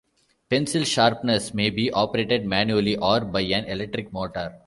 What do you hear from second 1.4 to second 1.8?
may